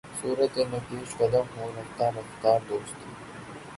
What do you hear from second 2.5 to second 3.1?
دوست